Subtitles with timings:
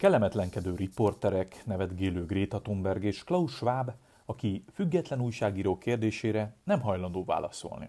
[0.00, 3.90] Kellemetlenkedő riporterek, nevetgélő Greta Thunberg és Klaus Schwab,
[4.24, 7.88] aki független újságíró kérdésére nem hajlandó válaszolni.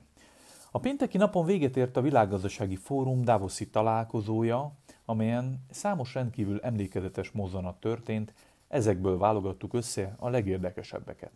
[0.72, 4.72] A pénteki napon véget ért a Világgazdasági Fórum Davoszi találkozója,
[5.06, 8.34] amelyen számos rendkívül emlékezetes mozzanat történt,
[8.68, 11.32] ezekből válogattuk össze a legérdekesebbeket.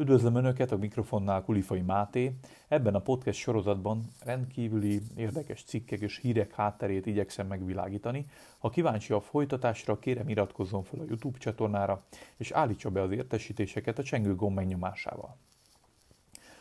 [0.00, 2.32] Üdvözlöm Önöket, a mikrofonnál Kulifai Máté.
[2.68, 8.24] Ebben a podcast sorozatban rendkívüli érdekes cikkek és hírek hátterét igyekszem megvilágítani.
[8.58, 12.02] Ha kíváncsi a folytatásra, kérem iratkozzon fel a YouTube csatornára,
[12.36, 15.36] és állítsa be az értesítéseket a csengő gomb megnyomásával.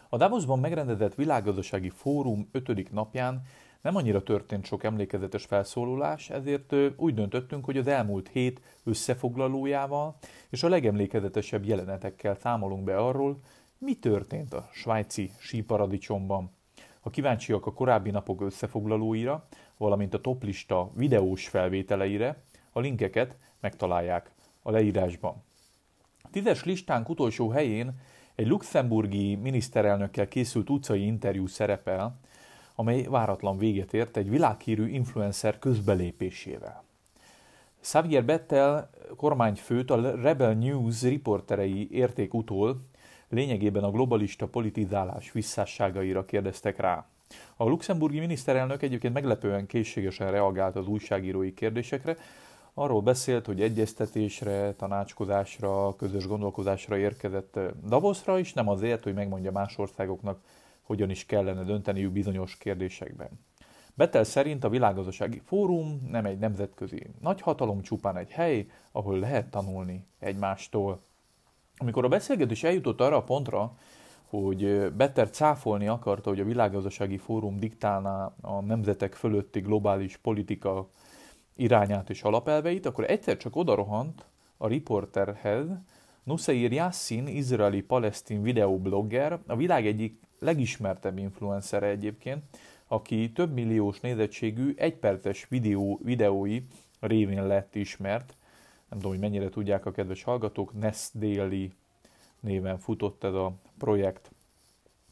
[0.09, 2.91] A Davosban megrendezett világgazdasági fórum 5.
[2.91, 3.43] napján
[3.81, 10.16] nem annyira történt sok emlékezetes felszólalás, ezért úgy döntöttünk, hogy az elmúlt hét összefoglalójával
[10.49, 13.40] és a legemlékezetesebb jelenetekkel számolunk be arról,
[13.77, 16.52] mi történt a svájci síparadicsomban.
[16.99, 24.71] Ha kíváncsiak a korábbi napok összefoglalóira, valamint a toplista videós felvételeire, a linkeket megtalálják a
[24.71, 25.44] leírásban.
[26.21, 27.99] A tízes listánk utolsó helyén
[28.35, 32.20] egy luxemburgi miniszterelnökkel készült utcai interjú szerepel,
[32.79, 36.83] amely váratlan véget ért egy világhírű influencer közbelépésével.
[37.81, 42.81] Xavier Bettel kormányfőt a Rebel News riporterei érték utól,
[43.29, 47.05] lényegében a globalista politizálás visszásságaira kérdeztek rá.
[47.55, 52.17] A luxemburgi miniszterelnök egyébként meglepően készségesen reagált az újságírói kérdésekre,
[52.73, 59.77] arról beszélt, hogy egyeztetésre, tanácskozásra, közös gondolkozásra érkezett Davosra is, nem azért, hogy megmondja más
[59.77, 60.39] országoknak,
[60.88, 63.30] hogyan is kellene dönteniük bizonyos kérdésekben.
[63.93, 70.06] Betel szerint a világgazdasági fórum nem egy nemzetközi nagyhatalom, csupán egy hely, ahol lehet tanulni
[70.19, 71.00] egymástól.
[71.78, 73.78] Amikor a beszélgetés eljutott arra a pontra,
[74.25, 80.90] hogy Better cáfolni akarta, hogy a világgazdasági fórum diktálná a nemzetek fölötti globális politika
[81.56, 84.25] irányát és alapelveit, akkor egyszer csak odarohant
[84.57, 85.68] a riporterhez
[86.24, 92.44] Nusseir Yassin, izraeli palesztin videoblogger, a világ egyik legismertebb influencere egyébként,
[92.88, 96.61] aki több milliós nézettségű, egyperces videó, videói
[97.00, 98.35] révén lett ismert.
[98.89, 101.72] Nem tudom, hogy mennyire tudják a kedves hallgatók, Nest Daily
[102.39, 104.31] néven futott ez a projekt.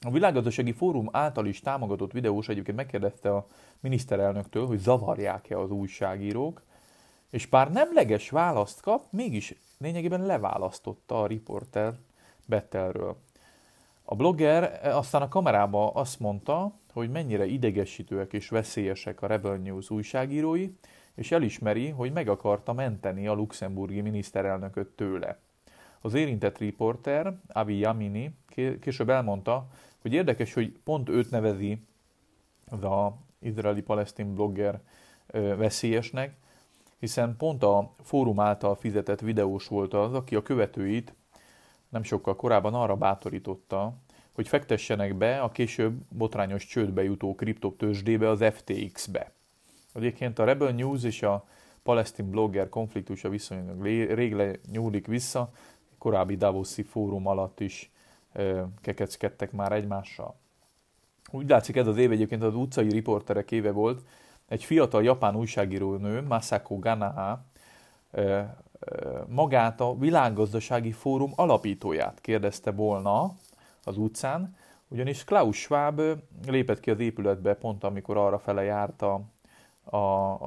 [0.01, 3.47] A Világgazdasági Fórum által is támogatott videós egyébként megkérdezte a
[3.79, 6.61] miniszterelnöktől, hogy zavarják-e az újságírók,
[7.29, 11.93] és pár nemleges választ kap, mégis lényegében leválasztotta a riporter
[12.45, 13.17] Bettelről.
[14.07, 19.55] A blogger eh, aztán a kamerába azt mondta, hogy mennyire idegesítőek és veszélyesek a Rebel
[19.55, 20.69] News újságírói,
[21.15, 25.39] és elismeri, hogy meg akarta menteni a luxemburgi miniszterelnököt tőle.
[26.01, 28.37] Az érintett riporter, Avi Yamini,
[28.79, 29.67] később elmondta,
[30.01, 31.85] hogy érdekes, hogy pont őt nevezi
[32.65, 34.81] az izraeli-palesztin blogger
[35.31, 36.35] veszélyesnek,
[36.99, 41.15] hiszen pont a fórum által fizetett videós volt az, aki a követőit
[41.95, 43.93] nem sokkal korábban arra bátorította,
[44.31, 49.31] hogy fektessenek be a később botrányos csődbe jutó kriptotősdébe, az FTX-be.
[49.93, 51.45] Egyébként a Rebel News és a
[51.83, 55.51] palesztin blogger konfliktusa viszonylag rég nyúlik vissza,
[55.97, 57.91] korábbi Davoszi fórum alatt is
[58.81, 60.35] kekeckedtek már egymással.
[61.31, 64.05] Úgy látszik ez az év egyébként az utcai riporterek éve volt.
[64.47, 67.45] Egy fiatal japán újságírónő, Masako Ganaha,
[69.27, 73.33] magát a világgazdasági fórum alapítóját kérdezte volna
[73.83, 74.55] az utcán,
[74.87, 76.01] ugyanis Klaus Schwab
[76.45, 79.21] lépett ki az épületbe pont amikor arra fele járt a,
[79.83, 79.97] a,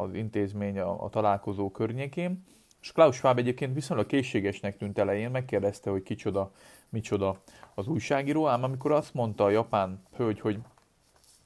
[0.02, 2.44] az intézmény a, a találkozó környékén,
[2.80, 6.50] és Klaus Schwab egyébként viszonylag készségesnek tűnt elején, megkérdezte, hogy kicsoda,
[6.88, 7.40] micsoda
[7.74, 10.58] az újságíró, ám amikor azt mondta a japán hölgy, hogy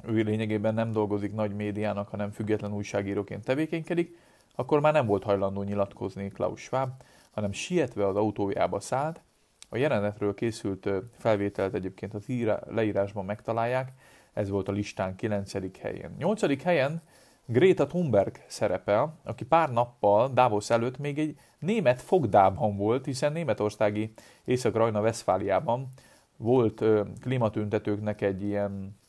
[0.04, 4.18] ő lényegében nem dolgozik nagy médiának, hanem független újságíróként tevékenykedik,
[4.54, 6.90] akkor már nem volt hajlandó nyilatkozni Klaus Schwab,
[7.30, 9.22] hanem sietve az autójába szállt.
[9.68, 12.24] A jelenetről készült felvételt egyébként az
[12.66, 13.92] leírásban megtalálják,
[14.32, 15.80] ez volt a listán 9.
[15.80, 16.14] helyén.
[16.18, 16.62] 8.
[16.62, 17.02] helyen
[17.46, 24.12] Greta Thunberg szerepel, aki pár nappal Davos előtt még egy német fogdában volt, hiszen németországi
[24.44, 25.88] Észak-Rajna-Veszfáliában
[26.36, 26.84] volt
[27.20, 29.00] klimatüntetőknek egy ilyen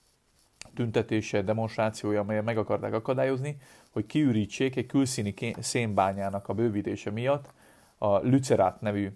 [0.75, 3.57] tüntetése, demonstrációja, amelyen meg akarták akadályozni,
[3.91, 7.53] hogy kiürítsék egy külszíni szénbányának a bővítése miatt
[7.97, 9.11] a Lücerát nevű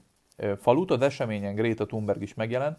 [0.58, 0.92] falut.
[0.92, 2.78] Az eseményen Greta Thunberg is megjelent,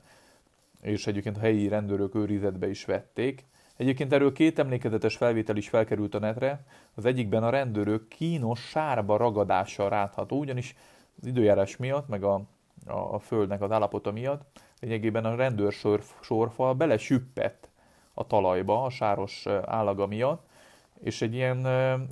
[0.81, 3.45] és egyébként a helyi rendőrök őrizetbe is vették.
[3.77, 6.65] Egyébként erről két emlékezetes felvétel is felkerült a netre.
[6.95, 10.77] Az egyikben a rendőrök kínos sárba ragadással rátható, ugyanis
[11.21, 12.43] az időjárás miatt, meg a,
[12.87, 15.75] a, földnek az állapota miatt lényegében a rendőr
[16.21, 17.68] sorfal belesüppett
[18.19, 20.47] a talajba a sáros állaga miatt,
[21.01, 21.67] és egy ilyen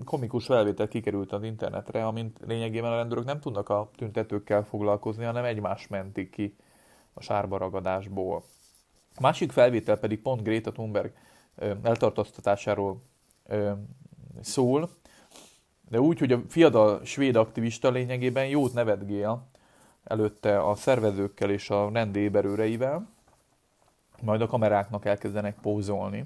[0.05, 5.45] komikus felvétel kikerült az internetre, amint lényegében a rendőrök nem tudnak a tüntetőkkel foglalkozni, hanem
[5.45, 6.57] egymás mentik ki
[7.15, 8.43] a sárba ragadásból.
[9.15, 11.13] A másik felvétel pedig pont Greta Thunberg
[11.83, 13.03] eltartóztatásáról
[14.41, 14.91] szól,
[15.89, 19.47] de úgy, hogy a fiatal svéd aktivista lényegében jót nevetgél
[20.05, 23.16] előtte a szervezőkkel és a rendéberőreivel,
[24.23, 26.25] majd a kameráknak elkezdenek pózolni.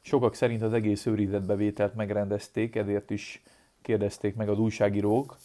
[0.00, 3.42] Sokak szerint az egész őrizetbevételt megrendezték, ezért is
[3.82, 5.36] kérdezték meg az újságírók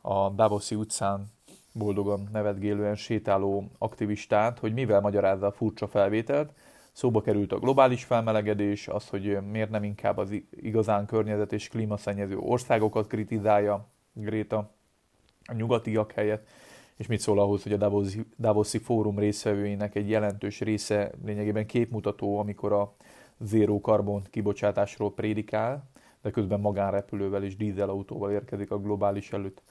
[0.00, 1.26] a Davoszi utcán
[1.72, 6.52] boldogan nevetgélően sétáló aktivistát, hogy mivel magyarázza a furcsa felvételt.
[6.92, 12.38] Szóba került a globális felmelegedés, az, hogy miért nem inkább az igazán környezet és klímaszennyező
[12.38, 14.70] országokat kritizálja Gréta
[15.44, 16.48] a nyugatiak helyett,
[16.98, 22.38] és mit szól ahhoz, hogy a Davoszi, Davoszi fórum részvevőinek egy jelentős része lényegében képmutató,
[22.38, 22.94] amikor a
[23.38, 25.90] zéró karbon kibocsátásról prédikál,
[26.22, 29.62] de közben magánrepülővel és dízelautóval érkezik a globális előtt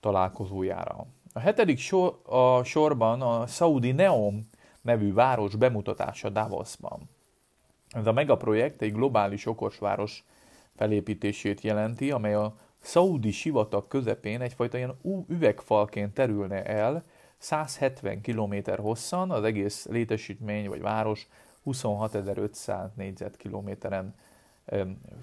[0.00, 1.06] találkozójára.
[1.32, 4.48] A hetedik sor, a sorban a Saudi Neom
[4.80, 7.08] nevű város bemutatása Davosban.
[7.90, 10.24] Ez a megaprojekt egy globális okosváros
[10.76, 12.56] felépítését jelenti, amely a
[12.86, 14.98] Saudi sivatag közepén egyfajta ilyen
[15.28, 17.02] üvegfalként terülne el,
[17.38, 21.28] 170 km hosszan, az egész létesítmény vagy város
[21.66, 24.14] 26.500 négyzetkilométeren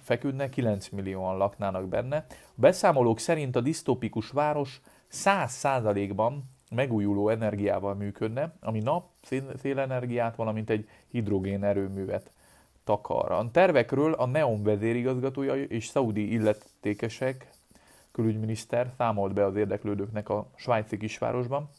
[0.02, 2.26] feküdne, 9 millióan laknának benne.
[2.30, 4.82] A beszámolók szerint a disztópikus város
[5.12, 9.10] 100%-ban megújuló energiával működne, ami nap,
[9.56, 12.32] szélenergiát, valamint egy hidrogén erőművet
[12.84, 13.32] takar.
[13.32, 17.50] A tervekről a NEOM vezérigazgatója és szaudi illetékesek,
[18.12, 21.70] külügyminiszter számolt be az érdeklődőknek a svájci kisvárosban.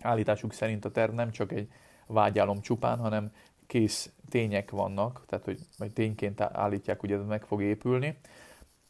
[0.00, 1.68] Állításuk szerint a terv nem csak egy
[2.06, 3.32] vágyálom csupán, hanem
[3.66, 8.18] kész tények vannak, tehát hogy majd tényként állítják, hogy ez meg fog épülni.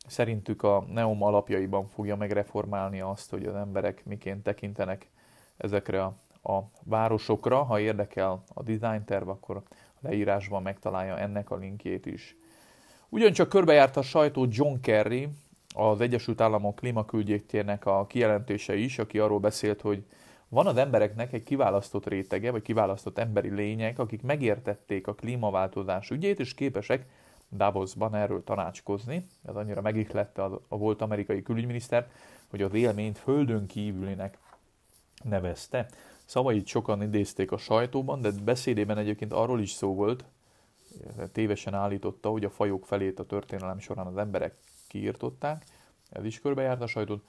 [0.06, 5.10] Szerintük a NEOM alapjaiban fogja megreformálni azt, hogy az emberek miként tekintenek
[5.56, 6.14] ezekre a,
[6.52, 7.62] a városokra.
[7.62, 9.62] Ha érdekel a design terv, akkor
[10.00, 12.36] leírásban megtalálja ennek a linkjét is.
[13.08, 15.28] Ugyancsak körbejárt a sajtó John Kerry,
[15.74, 20.04] az Egyesült Államok klímaküldjétjének a kijelentése is, aki arról beszélt, hogy
[20.48, 26.40] van az embereknek egy kiválasztott rétege, vagy kiválasztott emberi lények, akik megértették a klímaváltozás ügyét,
[26.40, 27.06] és képesek
[27.56, 29.26] Davosban erről tanácskozni.
[29.48, 32.10] Ez annyira megihlette a volt amerikai külügyminiszter,
[32.50, 34.38] hogy az élményt földön kívülinek
[35.24, 35.88] nevezte.
[36.30, 40.24] Szavait sokan idézték a sajtóban, de beszédében egyébként arról is szó volt,
[41.32, 44.56] tévesen állította, hogy a fajok felét a történelem során az emberek
[44.88, 45.64] kiirtották,
[46.10, 47.24] ez is körbejárt a sajtót,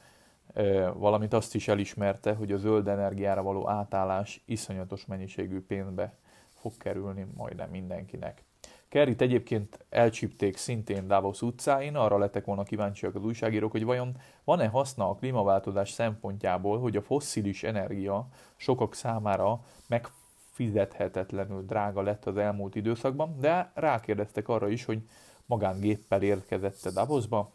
[0.93, 6.17] valamint azt is elismerte, hogy a zöld energiára való átállás iszonyatos mennyiségű pénzbe
[6.59, 8.43] fog kerülni majdnem mindenkinek.
[8.91, 14.67] Kerrit egyébként elcsípték szintén Davos utcáin, arra lettek volna kíváncsiak az újságírók, hogy vajon van-e
[14.67, 22.75] haszna a klímaváltozás szempontjából, hogy a fosszilis energia sokak számára megfizethetetlenül drága lett az elmúlt
[22.75, 25.01] időszakban, de rákérdeztek arra is, hogy
[25.45, 27.51] magángéppel érkezett Davosba.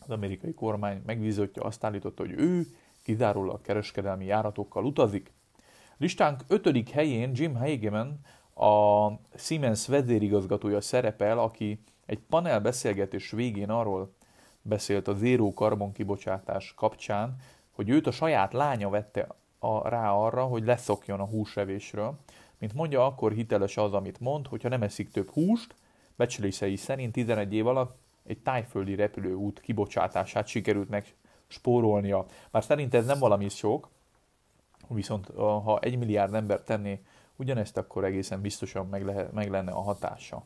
[0.00, 2.66] Az amerikai kormány megbízottja azt állította, hogy ő
[3.02, 5.32] kizárólag kereskedelmi járatokkal utazik.
[5.96, 8.20] Listánk ötödik helyén Jim Hageman,
[8.58, 14.14] a Siemens vezérigazgatója szerepel, aki egy panel beszélgetés végén arról
[14.62, 17.36] beszélt a zéró karbonkibocsátás kapcsán,
[17.70, 19.26] hogy őt a saját lánya vette
[19.58, 22.18] a, rá arra, hogy leszokjon a húsevésről.
[22.58, 25.74] Mint mondja, akkor hiteles az, amit mond, hogyha nem eszik több húst,
[26.16, 31.14] becslései szerint 11 év alatt egy tájföldi repülőút kibocsátását sikerült meg
[31.46, 32.26] spórolnia.
[32.50, 33.88] Már szerint ez nem valami sok,
[34.88, 37.00] viszont ha egy milliárd ember tenné
[37.36, 40.44] ugyanezt, akkor egészen biztosan meg, lehet, meg lenne a hatása.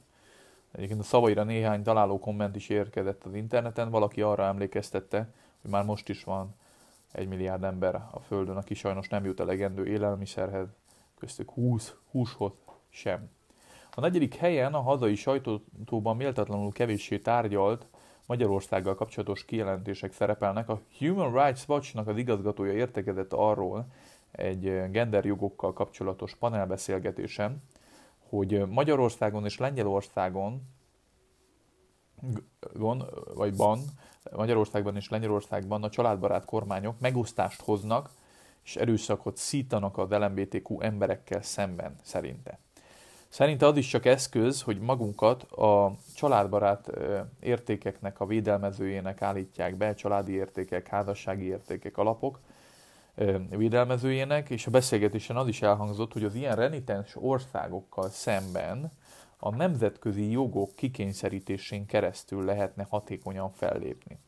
[0.72, 5.32] Egyébként a szavaira néhány találó komment is érkezett az interneten, valaki arra emlékeztette,
[5.62, 6.54] hogy már most is van
[7.12, 10.68] egy milliárd ember a Földön, aki sajnos nem jut elegendő élelmiszerhez,
[11.18, 12.52] köztük 20 húshoz
[12.88, 13.30] sem.
[13.94, 17.86] A negyedik helyen a hazai sajtóban méltatlanul kevéssé tárgyalt
[18.26, 20.68] Magyarországgal kapcsolatos kijelentések szerepelnek.
[20.68, 23.86] A Human Rights Watch-nak az igazgatója értekezett arról
[24.30, 27.62] egy genderjogokkal kapcsolatos panelbeszélgetésen,
[28.28, 30.62] hogy Magyarországon és Lengyelországon
[33.34, 33.80] vagy ban,
[34.36, 38.10] Magyarországban és Lengyelországban a családbarát kormányok megosztást hoznak,
[38.64, 42.58] és erőszakot szítanak az LMBTQ emberekkel szemben, szerinte.
[43.28, 46.90] Szerinte az is csak eszköz, hogy magunkat a családbarát
[47.40, 52.40] értékeknek a védelmezőjének állítják be, családi értékek, házassági értékek, alapok
[53.48, 58.90] védelmezőjének, és a beszélgetésen az is elhangzott, hogy az ilyen renitens országokkal szemben
[59.38, 64.18] a nemzetközi jogok kikényszerítésén keresztül lehetne hatékonyan fellépni.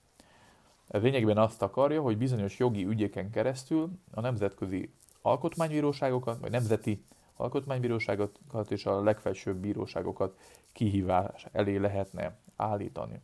[0.89, 7.05] Ez lényegében azt akarja, hogy bizonyos jogi ügyeken keresztül a nemzetközi alkotmánybíróságokat, vagy nemzeti
[7.37, 10.39] alkotmánybíróságokat és a legfelsőbb bíróságokat
[10.73, 13.21] kihívás elé lehetne állítani.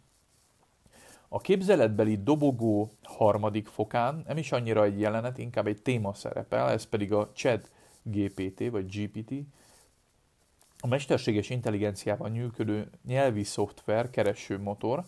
[1.28, 6.84] A képzeletbeli dobogó harmadik fokán nem is annyira egy jelenet, inkább egy téma szerepel, ez
[6.84, 7.70] pedig a CHAT
[8.02, 9.32] GPT, vagy GPT,
[10.80, 15.04] a mesterséges intelligenciában működő nyelvi szoftver, kereső motor.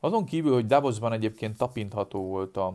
[0.00, 2.74] Azon kívül, hogy Davosban egyébként tapintható volt a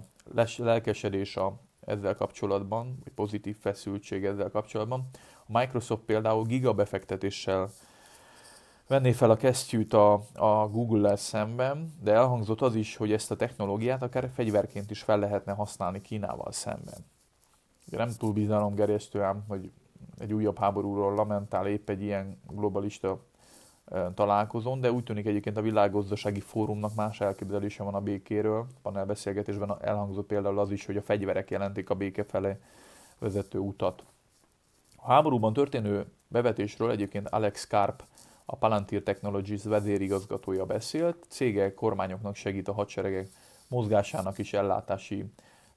[0.58, 5.10] lelkesedés a, ezzel kapcsolatban, vagy pozitív feszültség ezzel kapcsolatban,
[5.48, 7.72] a Microsoft például gigabefektetéssel
[8.88, 13.36] venné fel a kesztyűt a, a Google-lel szemben, de elhangzott az is, hogy ezt a
[13.36, 17.06] technológiát akár fegyverként is fel lehetne használni Kínával szemben.
[17.86, 19.72] Nem túl bizalomgerjesztő ám, hogy
[20.18, 23.20] egy újabb háborúról lamentál épp egy ilyen globalista
[24.14, 28.66] találkozón, de úgy tűnik egyébként a világgazdasági fórumnak más elképzelése van a békéről.
[28.82, 32.60] Panelbeszélgetésben elhangzott például az is, hogy a fegyverek jelentik a béke fele
[33.20, 34.04] vezető utat.
[34.96, 38.04] A háborúban történő bevetésről egyébként Alex Karp,
[38.50, 41.26] a Palantir Technologies vezérigazgatója beszélt.
[41.30, 43.30] Cége kormányoknak segít a hadseregek
[43.68, 45.26] mozgásának és ellátási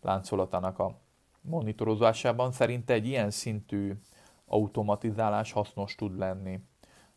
[0.00, 0.98] láncolatának a
[1.40, 2.52] monitorozásában.
[2.52, 3.94] Szerinte egy ilyen szintű
[4.46, 6.60] automatizálás hasznos tud lenni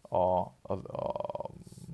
[0.02, 1.50] a, a, a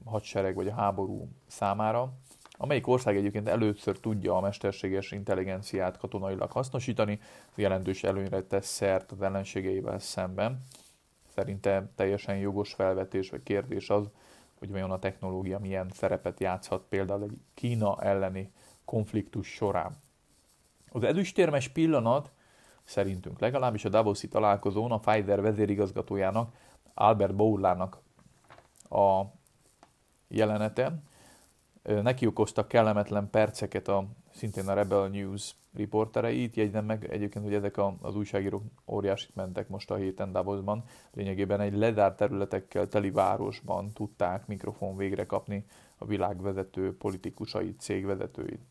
[0.05, 2.13] hadsereg vagy a háború számára.
[2.51, 7.19] Amelyik ország egyébként először tudja a mesterséges intelligenciát katonailag hasznosítani,
[7.55, 10.63] jelentős előnyre tesz szert az ellenségeivel szemben.
[11.39, 14.09] Szerintem teljesen jogos felvetés vagy kérdés az,
[14.57, 18.51] hogy vajon a technológia milyen szerepet játszhat például egy Kína elleni
[18.85, 19.95] konfliktus során.
[20.91, 22.31] Az ezüstérmes pillanat
[22.83, 26.53] szerintünk legalábbis a Davoszi találkozón a Pfizer vezérigazgatójának,
[26.93, 27.97] Albert Bourlának
[28.89, 29.21] a
[30.27, 31.01] jelenete.
[31.83, 34.05] Neki okoztak kellemetlen perceket a
[34.39, 36.41] szintén a Rebel News riporterei.
[36.43, 40.83] Itt jegyzem meg egyébként, hogy ezek az újságírók óriásit mentek most a héten Davosban.
[41.13, 45.65] Lényegében egy lezárt területekkel teli városban tudták mikrofon végre kapni
[45.97, 48.61] a világ vezető politikusait, cégvezetőit.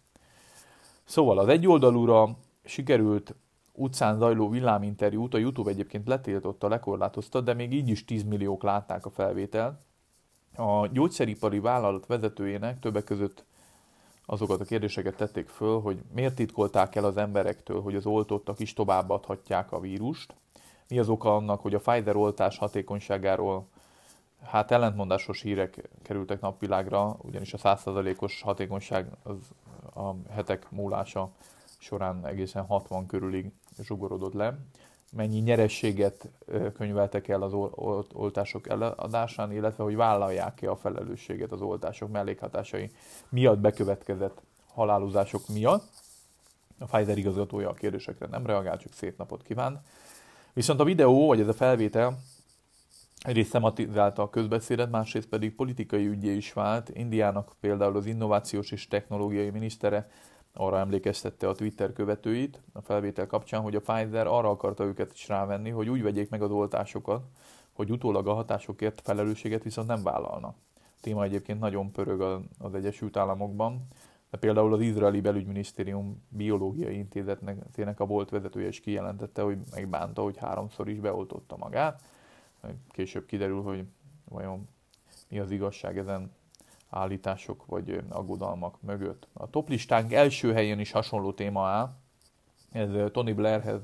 [1.05, 3.35] Szóval az egyoldalúra sikerült
[3.73, 9.07] utcán zajló villáminterjút a YouTube egyébként letiltotta, lekorlátozta, de még így is 10 milliók látták
[9.07, 9.79] a felvételt.
[10.57, 13.45] A gyógyszeripari vállalat vezetőjének többek között
[14.31, 18.73] azokat a kérdéseket tették föl, hogy miért titkolták el az emberektől, hogy az oltottak is
[18.73, 20.35] továbbadhatják a vírust.
[20.89, 23.67] Mi az oka annak, hogy a Pfizer oltás hatékonyságáról
[24.43, 29.37] hát ellentmondásos hírek kerültek napvilágra, ugyanis a 100%-os hatékonyság az
[29.95, 31.31] a hetek múlása
[31.79, 33.51] során egészen 60 körülig
[33.83, 34.59] zsugorodott le.
[35.13, 36.31] Mennyi nyerességet
[36.75, 37.53] könyveltek el az
[38.13, 42.91] oltások eladásán, illetve hogy vállalják-e a felelősséget az oltások mellékhatásai
[43.29, 45.85] miatt bekövetkezett halálozások miatt.
[46.79, 49.83] A Pfizer igazgatója a kérdésekre nem reagált, csak szép napot kíván.
[50.53, 52.19] Viszont a videó, vagy ez a felvétel
[53.19, 56.89] egyrészt szematizálta a közbeszédet, másrészt pedig politikai ügyé is vált.
[56.89, 60.11] Indiának például az innovációs és technológiai minisztere
[60.53, 65.29] arra emlékeztette a Twitter követőit a felvétel kapcsán, hogy a Pfizer arra akarta őket is
[65.29, 67.25] rávenni, hogy úgy vegyék meg az oltásokat,
[67.73, 70.57] hogy utólag a hatásokért felelősséget viszont nem vállalnak.
[70.77, 73.89] A téma egyébként nagyon pörög az Egyesült Államokban,
[74.31, 80.37] de például az izraeli belügyminisztérium biológiai intézetének a volt vezetője is kijelentette, hogy megbánta, hogy
[80.37, 82.03] háromszor is beoltotta magát.
[82.89, 83.85] Később kiderül, hogy
[84.25, 84.69] vajon
[85.29, 86.31] mi az igazság ezen
[86.91, 89.29] állítások vagy aggodalmak mögött.
[89.33, 91.97] A toplistánk első helyen is hasonló téma áll.
[92.73, 93.81] Ez Tony Blairhez,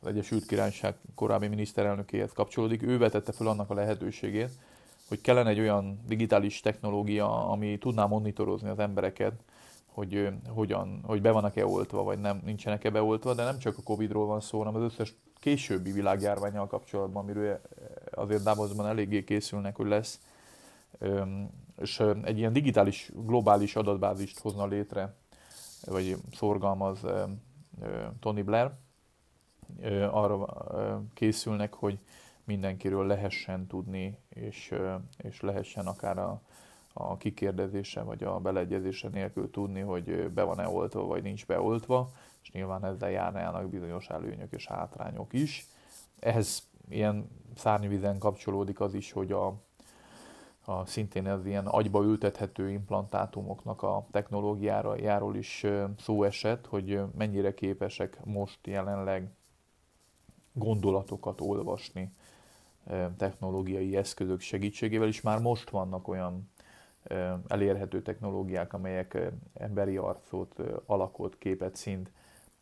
[0.00, 2.82] az Egyesült Királyság korábbi miniszterelnökéhez kapcsolódik.
[2.82, 4.50] Ő vetette fel annak a lehetőségét,
[5.08, 9.32] hogy kellene egy olyan digitális technológia, ami tudná monitorozni az embereket,
[9.86, 14.26] hogy hogyan, hogy be vannak-e oltva, vagy nem, nincsenek-e beoltva, de nem csak a Covid-ról
[14.26, 17.60] van szó, hanem az összes későbbi világjárványal kapcsolatban, amiről
[18.10, 20.20] azért Davosban eléggé készülnek, hogy lesz
[21.80, 25.14] és egy ilyen digitális, globális adatbázist hozna létre,
[25.84, 27.00] vagy szorgalmaz
[28.20, 28.70] Tony Blair,
[30.10, 30.46] arra
[31.14, 31.98] készülnek, hogy
[32.44, 34.74] mindenkiről lehessen tudni, és,
[35.16, 36.40] és lehessen akár a,
[36.92, 42.10] a kikérdezése vagy a beleegyezése nélkül tudni, hogy be van-e oltva, vagy nincs beoltva,
[42.42, 45.66] és nyilván ezzel járnának bizonyos előnyök és hátrányok is.
[46.18, 49.54] Ehhez ilyen szárnyvizen kapcsolódik az is, hogy a,
[50.68, 55.66] a, szintén ez ilyen agyba ültethető implantátumoknak a technológiára járól is
[55.98, 59.30] szó esett, hogy mennyire képesek most jelenleg
[60.52, 62.10] gondolatokat olvasni
[63.16, 66.50] technológiai eszközök segítségével is már most vannak olyan
[67.46, 69.18] elérhető technológiák, amelyek
[69.54, 72.10] emberi arcot, alakot, képet, szint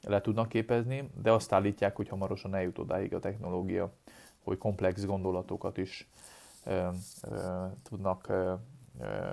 [0.03, 3.93] le tudnak képezni, de azt állítják, hogy hamarosan eljut odáig a technológia,
[4.45, 6.09] hogy komplex gondolatokat is
[7.83, 8.33] tudnak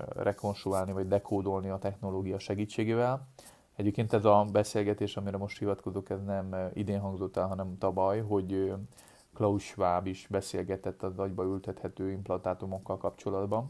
[0.08, 3.28] rekonstruálni vagy dekódolni a technológia segítségével.
[3.76, 8.74] Egyébként ez a beszélgetés, amire most hivatkozok, ez nem idén hangzott el, hanem tavaly, hogy
[9.34, 13.70] Klaus Schwab is beszélgetett az agyba ültethető implantátumokkal kapcsolatban,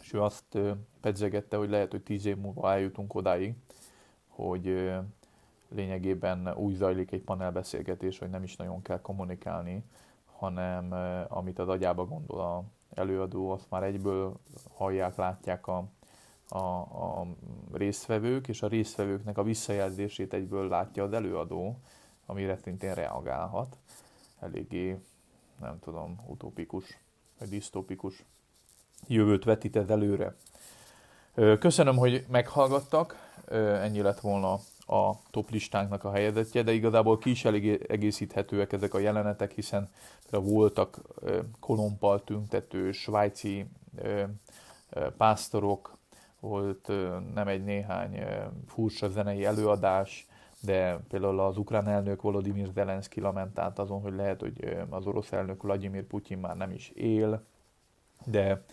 [0.00, 0.58] és ő azt
[1.00, 3.54] pedzegette, hogy lehet, hogy tíz év múlva eljutunk odáig,
[4.28, 4.92] hogy
[5.68, 9.84] lényegében úgy zajlik egy panelbeszélgetés, hogy nem is nagyon kell kommunikálni,
[10.42, 10.92] hanem
[11.28, 14.36] amit az agyába gondol a előadó, azt már egyből
[14.74, 15.84] hallják, látják a,
[16.48, 17.26] a, a
[17.72, 21.78] résztvevők, és a résztvevőknek a visszajelzését egyből látja az előadó,
[22.26, 23.76] amire szintén reagálhat.
[24.40, 24.98] Eléggé,
[25.60, 26.98] nem tudom, utópikus,
[27.38, 28.24] vagy disztópikus
[29.06, 30.36] jövőt vetít előre.
[31.58, 33.34] Köszönöm, hogy meghallgattak,
[33.82, 34.58] ennyi lett volna
[34.92, 39.90] a top listánknak a helyezetje, de igazából ki is elég egészíthetőek ezek a jelenetek, hiszen
[40.30, 41.00] voltak
[41.60, 43.66] kolompal tüntető svájci
[45.16, 45.96] pásztorok,
[46.40, 46.92] volt
[47.34, 48.24] nem egy néhány
[48.66, 50.26] furcsa zenei előadás,
[50.60, 55.62] de például az ukrán elnök Volodymyr Zelenszky lamentált azon, hogy lehet, hogy az orosz elnök
[55.62, 57.44] Vladimir Putyin már nem is él,
[58.24, 58.64] de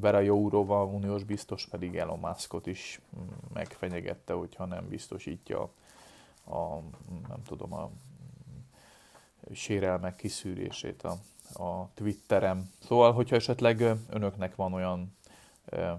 [0.00, 3.22] Vera Jourova, uniós biztos pedig Elon Muskot is mm,
[3.52, 5.70] megfenyegette, hogyha nem biztosítja
[6.44, 6.78] a,
[7.28, 7.90] nem tudom, a
[9.52, 11.16] sérelmek kiszűrését a,
[11.64, 12.70] a Twitterem.
[12.78, 15.16] Szóval, hogyha esetleg önöknek van olyan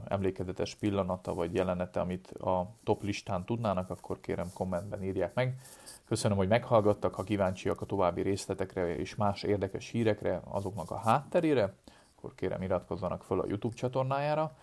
[0.08, 5.62] emlékezetes pillanata vagy jelenete, amit a top listán tudnának, akkor kérem kommentben írják meg.
[6.06, 11.74] Köszönöm, hogy meghallgattak, ha kíváncsiak a további részletekre és más érdekes hírekre, azoknak a hátterére,
[12.20, 14.58] akkor kérem iratkozzanak fel a YouTube csatornájára.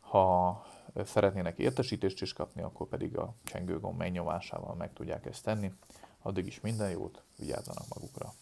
[0.00, 0.64] Ha
[1.04, 5.72] szeretnének értesítést is kapni, akkor pedig a csengőgomb megnyomásával meg tudják ezt tenni.
[6.22, 8.32] Addig is minden jót, vigyázzanak magukra!